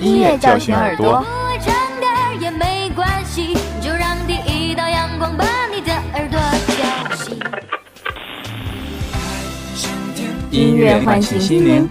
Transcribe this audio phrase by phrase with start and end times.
[0.00, 1.24] 音乐叫醒耳朵。
[10.50, 11.88] 音乐唤醒心灵。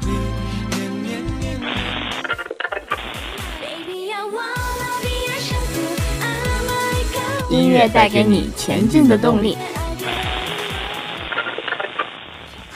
[7.49, 9.57] 音乐带给你前进的动力。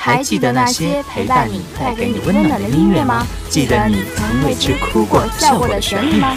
[0.09, 3.27] 还记得那些陪伴你、带给你温暖的音乐吗？
[3.47, 6.35] 记得你曾为之哭过、笑过的旋律吗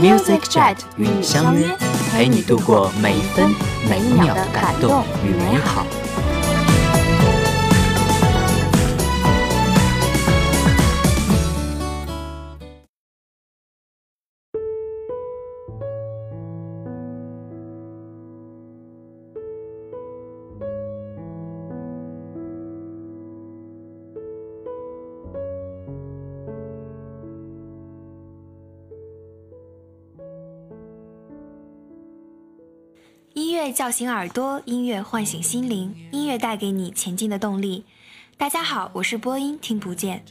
[0.00, 1.68] ？Music Jet 与你相约，
[2.10, 3.54] 陪你度过每一分
[3.88, 5.86] 每一秒的感动与美好。
[33.82, 37.84] 叫醒耳朵，音乐唤醒心灵，音乐带给你前进的动力。
[38.36, 40.24] 大家好，我是播音听不见，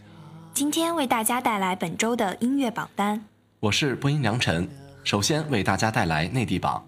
[0.53, 3.21] 今天为大家带来本周的音乐榜单。
[3.59, 4.69] 我是播音梁晨，
[5.03, 6.87] 首先为大家带来内地榜。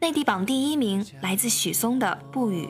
[0.00, 2.64] 内地榜第一名来自许嵩的《不语》。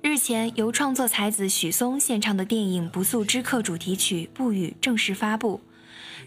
[0.00, 5.60] 日前，由创作才子许嵩献唱的电影《不速之客》主题曲《不语》正式发布。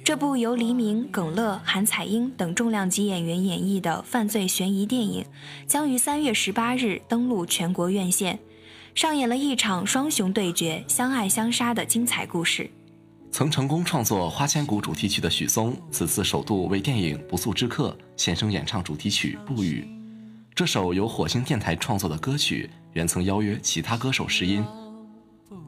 [0.03, 5.25] 这部由黎明、耿乐、韩彩英等重量级演员演绎的犯罪悬疑电影，
[5.65, 8.37] 将于三月十八日登陆全国院线，
[8.93, 12.69] 上演了一场双雄对决、相爱相杀的精彩故事。
[13.31, 19.87] 曾成功创作《花千骨》主题曲的许嵩，此次首度为电影《不速之客》献声演唱主题曲《不语》。
[20.53, 24.65] 这首由火星电台创作的歌曲，原曾邀约其他歌手试音，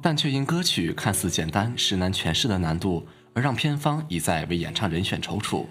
[0.02, 3.08] 但却因歌曲看似简单、实难诠释的难度。
[3.36, 5.66] 而让片方一再为演唱人选踌躇，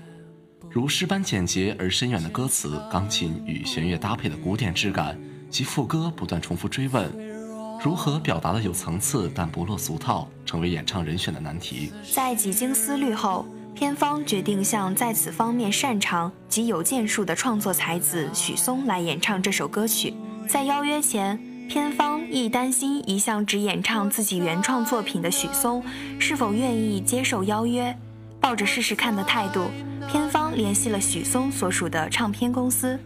[0.70, 7.10] 如诗般简洁而深远的歌词、钢琴与弦乐搭配的古典质感及副歌不断重复追问，
[7.82, 11.90] 如何表达的有层次但不落俗套，成为演唱人选的难题。
[12.12, 20.12] 在几经思虑后，片方决定向在此方面擅长及有建树的创作才子许嵩来演唱这首歌曲。
[20.46, 21.53] 在邀约前。
[21.68, 25.82] 片方亦担心一向只演唱自己原创作品的许嵩
[26.18, 27.96] 是否愿意接受邀约，
[28.40, 29.70] 抱着试试看的态度，
[30.08, 32.98] 片方联系了许嵩所属的唱片公司。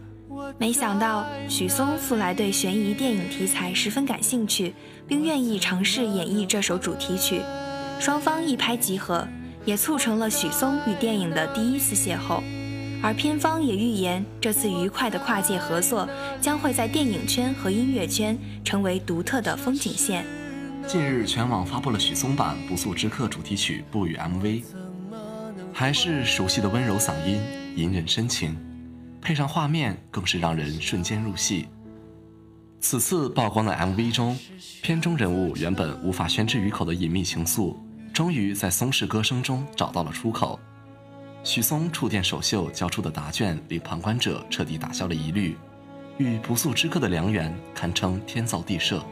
[0.57, 4.73] 没想到许嵩素来对悬疑电影题材十分感兴趣，
[5.07, 7.41] 并愿意尝试演绎这首主题曲，
[7.99, 9.27] 双方一拍即合，
[9.65, 12.41] 也促成了许嵩与电影的第一次邂逅。
[13.01, 16.07] 而片方也预言，这次愉快的跨界合作
[16.41, 20.25] 将会在电影圈和音乐圈成为独特的风景线。
[20.85, 24.63] 近日，全网发布了许嵩版《不速之客》主题曲《不语》MV，
[25.71, 27.39] 还是熟悉的温柔嗓音，
[27.75, 28.57] 隐忍深情，
[29.21, 31.67] 配上画面更是让人瞬间入戏。
[32.81, 34.37] 此次曝光的 MV 中，
[34.81, 37.75] 片中人物原本无法宣之于口的隐秘情愫，
[38.13, 40.59] 终于在松氏歌声中找到了出口。
[41.43, 45.57] 许嵩触电首秀交出的答卷，令旁观者彻底打消了疑虑，
[46.17, 49.03] 与不速之客的良缘堪称天造地设。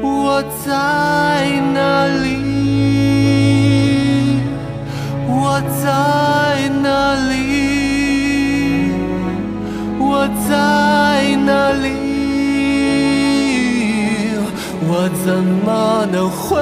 [0.00, 1.17] 我在
[15.24, 16.60] 怎么能回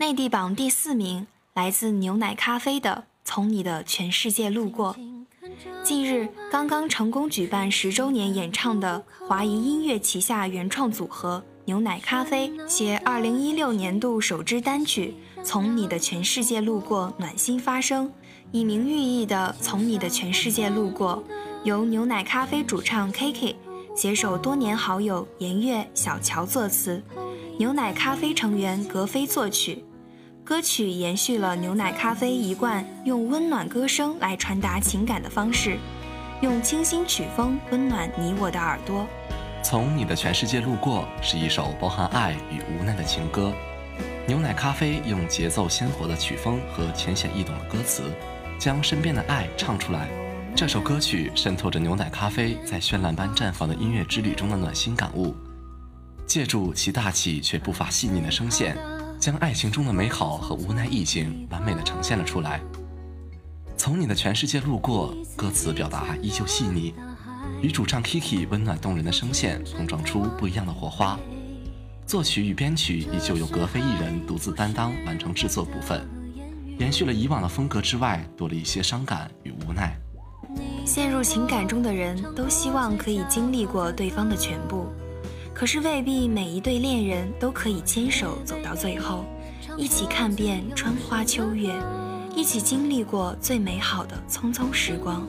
[0.00, 4.94] 内地榜第四名来自牛奶咖啡的《从你的全世界路过》。
[5.84, 15.14] 近日刚刚成功举办十周年演唱的华谊音乐旗下原创组合牛奶咖啡携二零一六年度首支单曲
[15.44, 18.10] 《从你的全世界路过》暖心发声，
[18.52, 21.22] 以名寓意的《从你的全世界路过》，
[21.62, 23.54] 由牛奶咖啡主唱 Kiki
[23.94, 27.02] 携手多年好友颜悦、小乔作词，
[27.58, 29.84] 牛奶咖啡成员格飞作曲。
[30.50, 35.78] 歌曲延续了牛奶咖啡一贯用温暖歌声来传达情感的方式，
[36.40, 39.06] 用清新曲风温暖你我的耳朵。
[39.62, 43.52] 从你的全世界路过是一首包含爱与无奈的情歌。
[44.26, 48.02] 牛奶咖啡用节奏鲜活的曲风和浅显易懂的歌词，
[48.58, 50.08] 将身边的爱唱出来。
[50.56, 55.32] 这首歌曲渗透着牛奶咖啡在绚烂般绽放的音乐之旅中的暖心感悟，
[56.26, 58.76] 借助其大气却不乏细腻的声线。
[59.20, 62.58] 将爱情中的美好和无奈意境完美的呈现了出来。
[63.76, 66.94] 从你的全世界路过，歌词表达依旧细腻，
[67.60, 71.20] 与主唱 Kiki 温暖动人的声线碰撞出不一样的火花。
[72.06, 76.08] 作曲与编曲依旧由格菲一人独自担当完成制作部分，
[76.78, 79.94] 延续了以往的风格之外，多了一些伤感与无奈。
[80.86, 84.86] 陷入情感中的人都希望可以经历过对方的全部。
[85.60, 89.26] 可是未必每一对恋人都可以牵手走到最后，
[89.76, 91.70] 一起看遍春花秋月，
[92.34, 95.28] 一起经历过最美好的匆匆时光。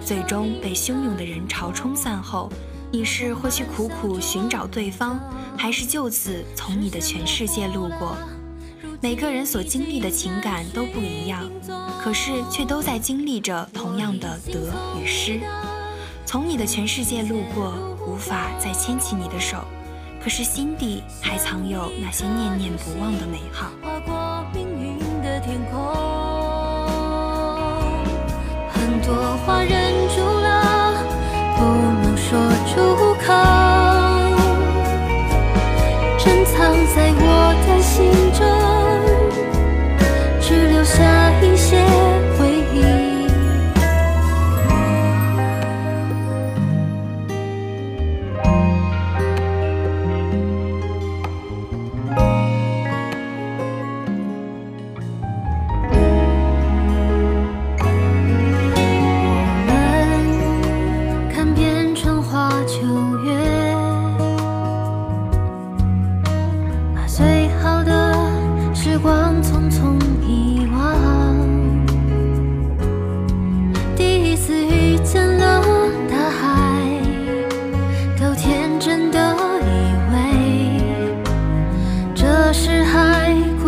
[0.00, 2.48] 最终被汹涌的人潮冲散后，
[2.92, 5.18] 你是会去苦苦寻找对方，
[5.56, 8.16] 还是就此从你的全世界路过？
[9.00, 11.50] 每个人所经历的情感都不一样，
[12.00, 14.72] 可是却都在经历着同样的得
[15.02, 15.40] 与失。
[16.24, 17.93] 从你的全世界路过。
[18.14, 19.56] 无法再牵起你的手，
[20.22, 23.72] 可是心底还藏有那些念念不忘的美好。
[23.82, 25.82] 划过命运的天空，
[28.70, 30.94] 很多话忍住了，
[31.56, 31.64] 不
[32.04, 32.38] 能说
[32.72, 32.93] 出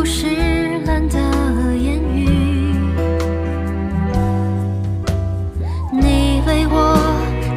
[0.08, 0.24] 是
[0.84, 1.18] 蓝的
[1.76, 2.28] 言语，
[5.90, 6.96] 你为我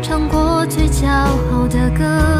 [0.01, 2.38] 唱过最骄傲的歌。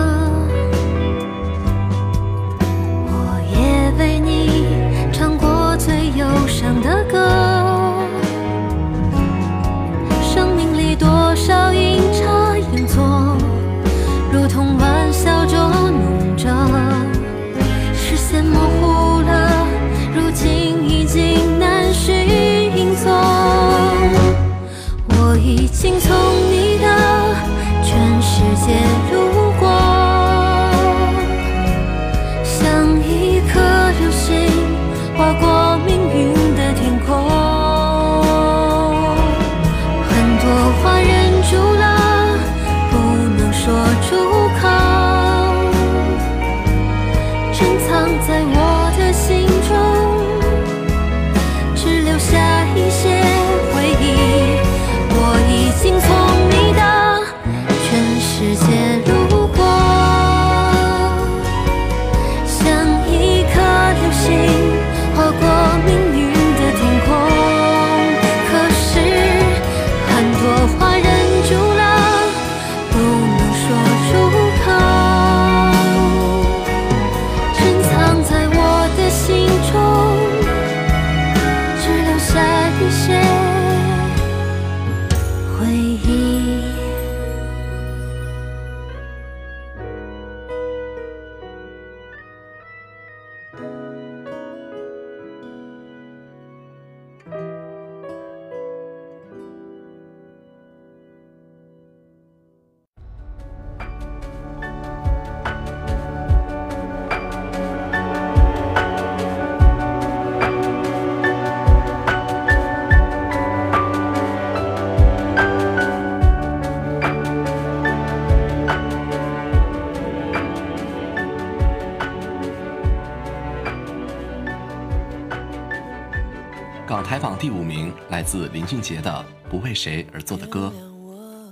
[128.20, 130.70] 来自林俊杰的《不为谁而作的歌》。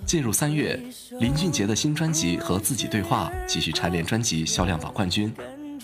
[0.06, 0.78] 进入三月，
[1.18, 5.34] 林俊杰的新专辑和自己对话继续蝉联专辑销量榜冠军，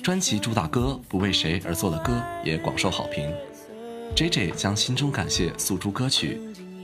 [0.03, 3.33] 专辑主打歌《不为谁而作的歌》也广受好评。
[4.13, 6.41] J J 将心中感谢诉诸歌曲，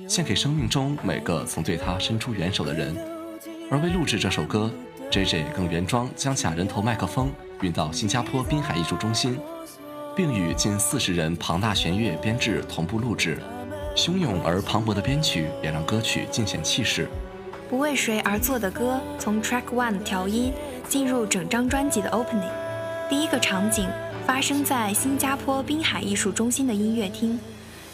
[0.08, 2.96] 献给生命中每个曾对他伸出援手的人。
[3.70, 4.72] 而为录制这首歌
[5.12, 7.29] ，J J 更原装将假人头麦克风
[7.60, 9.38] 运到新加坡滨海艺术中心。
[10.15, 13.38] 并与近四十人庞大弦乐编制同步录制，
[14.00, 17.10] 汹涌而磅礴的编曲也让歌曲尽显气势。
[17.70, 20.53] 不为谁而作的歌，从 Track One 调音
[20.88, 22.50] 进入整张专辑的 Opening。
[23.10, 23.89] 第一个场景
[24.25, 27.38] 发生在新加坡滨海艺术中心的音乐厅，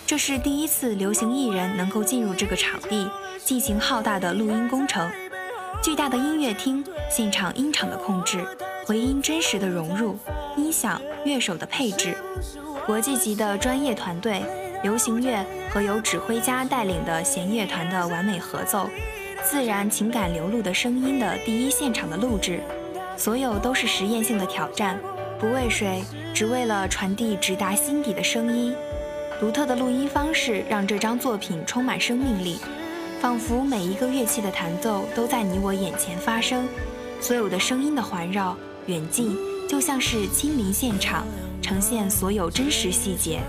[0.06, 3.10] 这是第一次流行艺人能够进入这个场地
[3.44, 5.10] 进行浩大的录音工程。
[5.82, 8.46] 巨大的音乐厅，现场音场的控制。
[8.86, 10.16] 回音真实的融入，
[10.56, 12.16] 音响、乐手的配置，
[12.86, 14.44] 国际级的专业团队，
[14.86, 18.88] 流行乐和由指挥家带领的弦乐团的完美合奏，
[19.44, 22.62] 自然情感流露的声音的第一现场的录制，
[23.18, 25.00] 所有都是实验性的挑战，
[25.39, 26.04] 不为谁，
[26.36, 28.75] 只为了传递直达心底的声音。
[29.39, 32.60] 独特的录音方式让这张作品充满生命力，
[33.20, 36.68] 仿佛每一个乐器的弹奏都在你我眼前发生，
[37.20, 38.56] 所有的声音的环绕。
[38.86, 39.36] 远近
[39.68, 41.25] 就像是亲临现场，
[41.60, 43.39] 呈现所有真实细节。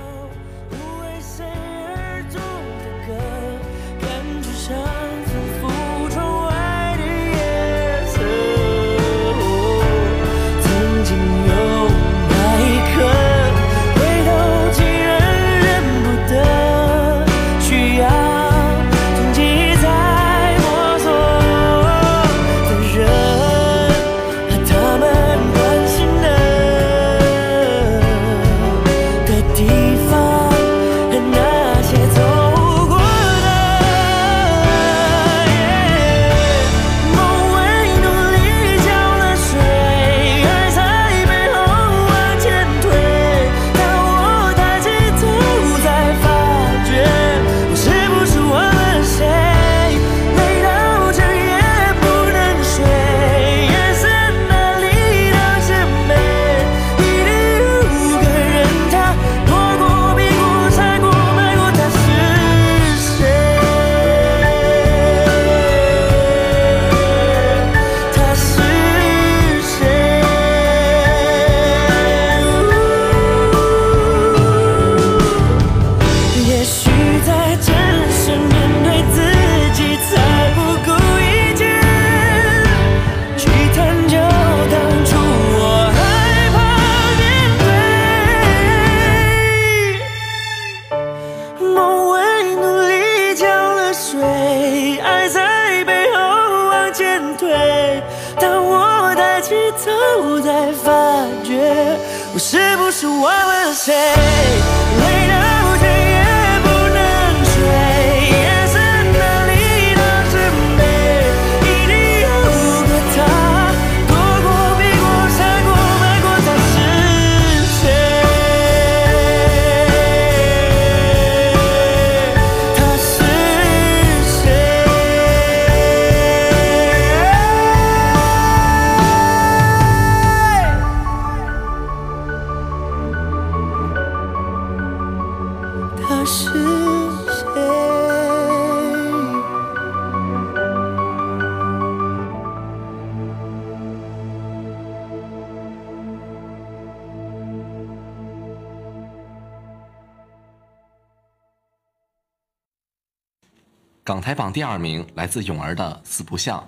[154.26, 156.58] 台榜第二名来自泳儿的《四不像》。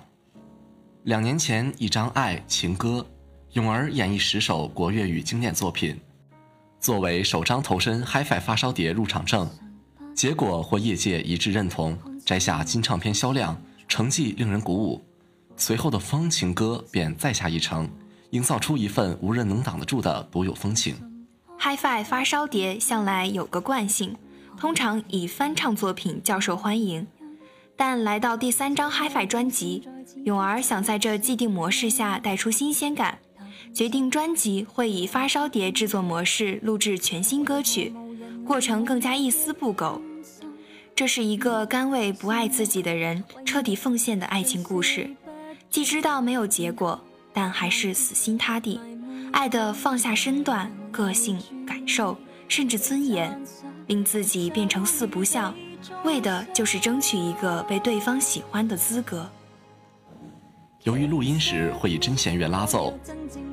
[1.03, 3.05] 两年前一张《爱情歌》，
[3.51, 5.99] 泳儿演绎十首国粤语经典作品，
[6.79, 9.45] 作为首张投身 HiFi 发烧碟入场证，
[10.15, 15.03] 结果获业界一致认同，摘下金唱片销量成绩令人鼓舞。
[15.57, 17.89] 随后的《风情歌》便再下一城，
[18.29, 20.95] 营造出一份无人能挡得住的独有风情。
[21.59, 24.15] HiFi 发烧碟向来有个惯性，
[24.55, 27.05] 通常以翻唱作品较受欢迎。
[27.79, 29.87] 但来到第三张 HiFi 专辑，
[30.25, 33.19] 泳儿想在这既定模式下带出新鲜感，
[33.73, 37.93] 决定专辑会以发烧碟制作模式录制全新歌曲，
[38.45, 40.01] 过程更加一丝不苟。
[40.93, 45.09] 这是一个甘为不爱自己的人彻底奉献的爱情故事，
[45.69, 48.77] 既知道没有结果，但还是死心塌地，
[49.31, 52.17] 爱的放下身段、个性、感受，
[52.49, 53.41] 甚至尊严。
[53.87, 55.55] 令自己变成四不像，
[56.03, 59.29] 为的就是争取一个被对方喜欢的资格。
[60.83, 62.97] 由于录音时会以真弦乐拉奏，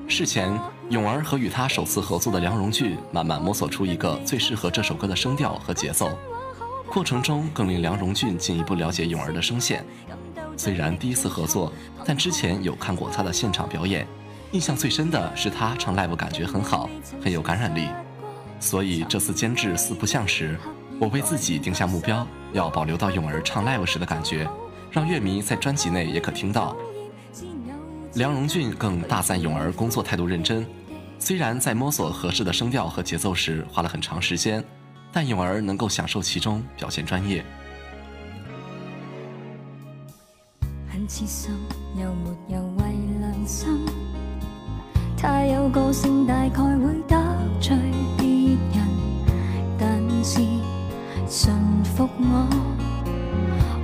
[0.06, 0.48] 事前
[0.90, 6.16] 咏儿和与他首次合作的梁荣俊慢慢摸索出一个最适合这首歌的声调和节奏，
[6.86, 9.84] 过程中更令梁荣俊进一步了解咏儿的声线。
[10.56, 11.72] 虽然第一次合作，
[12.04, 14.06] 但之前有看过他的现场表演，
[14.52, 16.88] 印象最深的是他唱 live 感觉很好，
[17.22, 17.88] 很有感染力。
[18.60, 20.56] 所以这次监制四不像时，
[20.98, 24.48] 我为自己定下目标，要保留到泳儿唱 live 时的感觉，
[24.90, 26.74] 让乐迷在专辑内也可听到。
[28.14, 30.66] 梁荣俊更大赞泳儿工作态度认真，
[31.18, 34.64] 虽然在摸索合适的声调和节奏时花了很长时间，
[35.12, 37.44] 但泳儿能够享受其中，表现专业。
[40.88, 41.50] 很痴心
[41.94, 42.84] 又没有为
[43.20, 43.84] 良心，
[45.14, 47.16] 太有个性大概会得
[47.60, 47.76] 罪
[48.16, 48.88] 别人，
[49.78, 50.40] 但是
[51.28, 51.52] 驯
[51.82, 52.46] 服我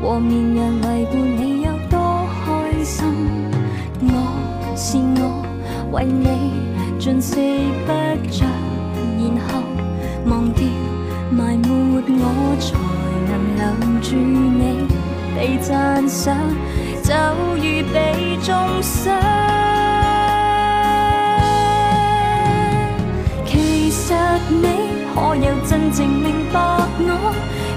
[0.00, 3.04] 和绵羊为伴你有多开心。
[4.00, 4.06] 我
[4.76, 5.44] 是我，
[5.92, 6.26] 为你
[7.00, 7.90] 尽睡不
[8.30, 8.44] 着，
[9.18, 9.50] 然后
[10.26, 10.64] 忘掉
[11.30, 11.68] 埋没
[12.08, 12.22] 我，
[12.60, 12.68] 才
[13.28, 13.62] 能留
[14.00, 14.86] 住你。
[15.34, 16.36] 被赞赏
[17.02, 17.12] 就
[17.56, 19.18] 如被中伤。
[23.46, 24.14] 其实
[24.48, 24.64] 你
[25.14, 26.58] 可有真正明白
[26.98, 27.21] 我？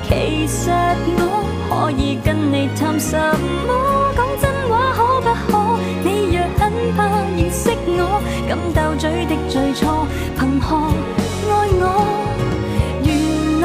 [0.07, 0.69] 其实
[1.17, 1.23] 我
[1.69, 3.17] 可以跟你谈什
[3.67, 3.69] 么？
[4.15, 5.51] 讲真话可不可？
[6.03, 6.61] 你若很
[6.95, 6.97] 怕
[7.35, 7.63] 认识
[7.97, 8.01] 我，
[8.47, 10.05] 敢斗嘴的最初，
[10.37, 10.69] 凭何
[11.49, 11.51] 爱
[11.81, 11.83] 我？
[13.03, 13.07] 原
[13.61, 13.63] 谅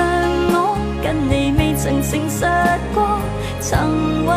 [0.53, 0.57] 我，
[1.03, 2.45] 跟你未曾诚实
[2.95, 3.21] 过，
[3.61, 4.31] 曾为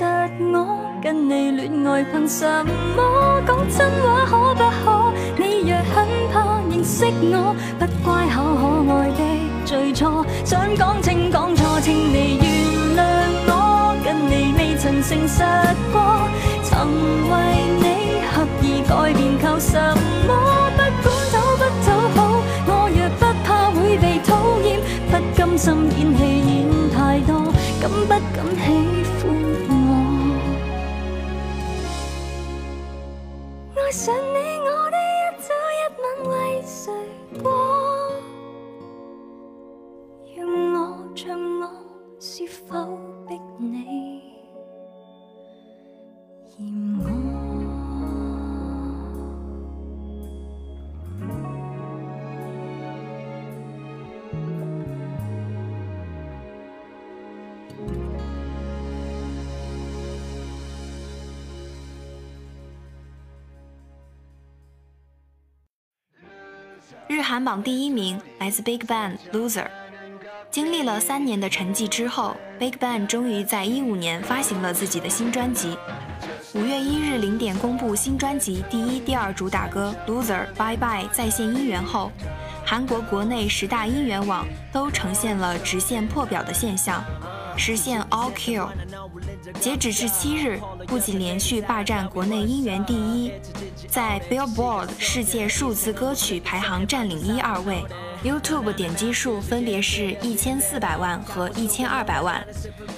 [0.00, 0.06] 实
[0.54, 2.46] 我跟你恋爱凭什
[2.96, 3.42] 么？
[3.46, 5.12] 讲真话可不可？
[5.36, 8.62] 你若很怕认识我，不乖巧可
[8.94, 9.20] 爱的
[9.66, 12.48] 最初，想讲清讲错，请你原
[12.96, 13.02] 谅
[13.48, 15.44] 我，跟你未曾诚实
[15.92, 16.00] 过，
[16.64, 16.88] 曾
[17.28, 17.36] 为
[17.76, 17.84] 你
[18.32, 19.76] 刻意改变，靠什
[20.26, 20.32] 么？
[20.76, 22.18] 不管走不走好，
[22.68, 24.30] 我若不怕会被讨
[24.64, 28.64] 厌，不甘心演戏演太多，敢不敢喜
[67.10, 69.66] 日韩榜第一名来自 Big Bang Loser。
[70.48, 75.76] 经历了三年的沉寂之后，Big Bang 终于在一五年发行了自己的新专辑。
[76.54, 82.12] 五月一日零点公布新专辑第一、第二主打歌《Loser Bye Bye》在线音源后，
[82.64, 87.02] 韩国国内十大音源网都呈现了直线破表的现象，
[87.56, 88.68] 实现 All Kill。
[89.58, 93.32] 截止至七日，不仅连续霸占国内音源第一，
[93.90, 97.84] 在 Billboard 世界数字歌曲排行占领一二位
[98.22, 102.40] ，YouTube 点击数分别是一千四百万和一千二百万，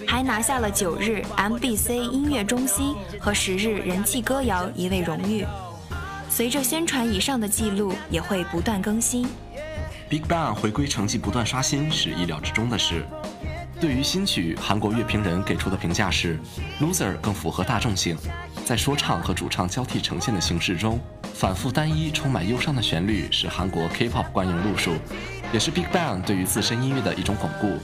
[0.07, 5.47] 还拿下了九日 MBC 音乐中心和十日人气歌谣一位荣誉。
[6.29, 9.27] 随着宣传以上的记录也会不断更新。
[10.11, 13.03] Big Bang 回归成绩不断刷新是意料之中的事。
[13.81, 16.39] 对于新曲，韩国乐评人给出的评价是
[16.81, 18.17] ：Loser 更符合大众性，
[18.65, 20.99] 在说唱和主唱交替呈现的形式中，
[21.35, 24.93] 反复单一、充满忧伤的旋律是韩国 K-pop 惯用路数，
[25.53, 27.79] 也是 Big Bang 对于自身音乐的一种巩固。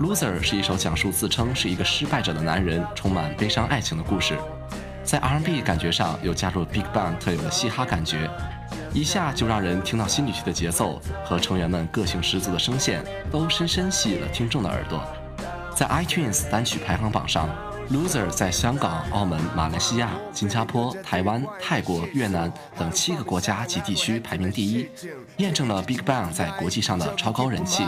[0.00, 4.36] Loser 是一首讲述自称是一个失败者的男人充满悲伤爱情的故事，
[5.04, 8.28] 在 R&B 感觉上又加入 Big Bang 特有的嘻哈感觉，
[8.92, 15.02] 一下就让人听到新女婿的节奏和成员们个性十足的声线，都深深吸引了听众的耳朵。
[15.74, 17.48] 在 iTunes 单曲排行榜上
[17.92, 24.88] Loser 在香港、澳门、马来西亚、新加坡、台湾、泰国、越南等七个国家及地区排名第一，
[25.38, 27.82] 验证了 BigBang 在国际上的超高人气。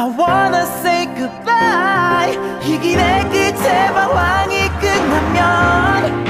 [0.00, 6.26] I wanna say goodbye 이 길의 끝에 방황이 끝나면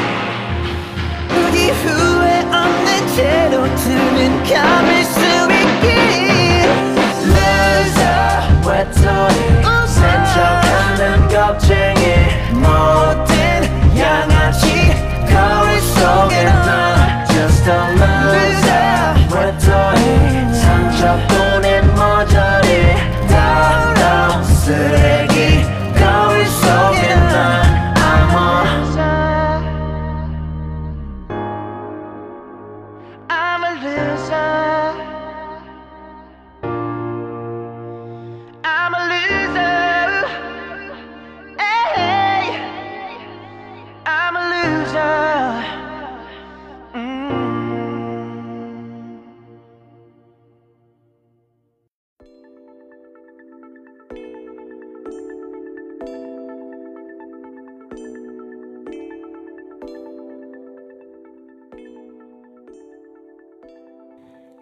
[1.30, 5.86] 우리 후회 없는 채로 두는 감을 수 있길
[7.32, 9.38] loser 외톨이
[9.86, 12.02] 센척하는 겁쟁이
[12.52, 14.29] 못된 양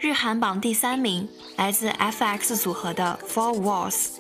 [0.02, 4.12] 日韩榜第三名来自 FX 组合的 Four Walls。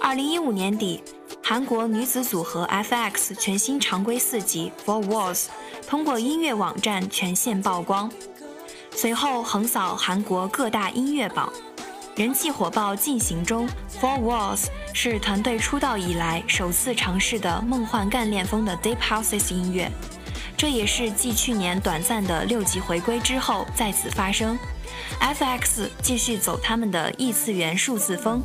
[0.00, 1.04] 二零一五年底，
[1.40, 5.46] 韩国女子组合 FX 全新常规四辑 Four Walls
[5.86, 8.10] 通过音乐网站全线曝光，
[8.90, 11.52] 随后横扫韩国各大音乐榜，
[12.16, 13.68] 人气火爆进行中。
[14.00, 19.88] Four Walls 是团队出道以来首次尝试的梦幻干练风的 Deep Houses 音乐，
[20.56, 24.58] 这也是继去年短暂的六级回归之后再次发生。
[25.20, 28.40] FX 继续走他们的异次元数字风，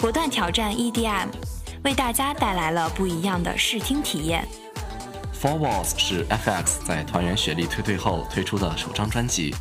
[0.00, 1.28] 果断挑战 EDM，
[1.84, 4.46] 为大家带来了不一样的视听体验。
[5.40, 9.54] Four Walls 是 FX 在团员雪莉退队后推出的首张专辑。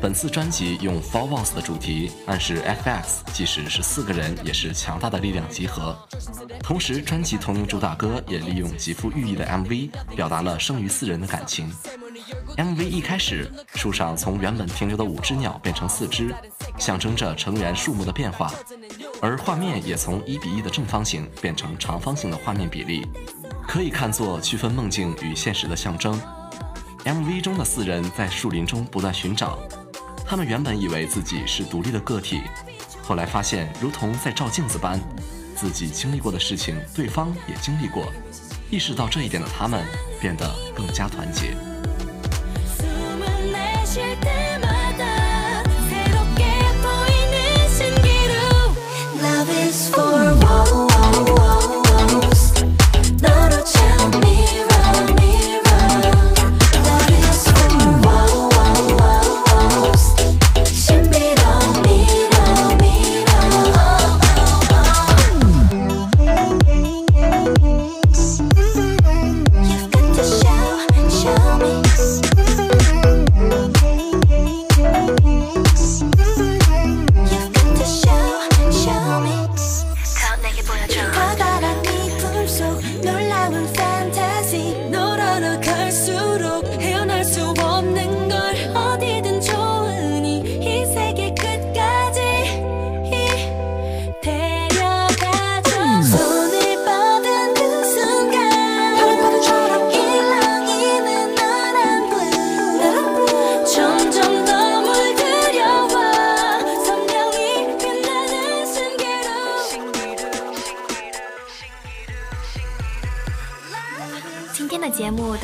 [0.00, 5.96] 本次专辑用 Four Walls 的主题，暗示 FX 即使是四个人，也是强大的力量集合。
[6.62, 11.72] 同时，专辑同名主打歌也利用极富寓意的 MV，表达了生于四人的感情。
[12.56, 16.34] MV 一开始，树上从原本停留的五只鸟变成四只，
[16.78, 18.52] 象征着成员数目的变化，
[19.20, 23.06] 而画面也从一比一的正方形变成长方形的画面比例，
[23.66, 26.20] 可以看作区分梦境与现实的象征。
[27.04, 29.58] MV 中的四人在树林中不断寻找，
[30.28, 32.42] 他们原本以为自己是独立的个体，
[33.00, 35.00] 后来发现如同在照镜子般，
[35.54, 38.12] 自己经历过的事情，对方也经历过。
[38.68, 39.86] 意识到这一点的他们，
[40.20, 41.56] 变得更加团结。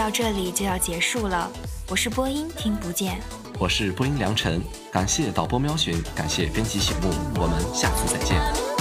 [0.02, 1.48] 到这里就要结束了，
[1.88, 3.22] 我是播音听不见，
[3.56, 4.60] 我是播音良辰，
[4.90, 7.08] 感谢导播喵寻，感谢编辑醒目，
[7.40, 8.71] 我们下次再见。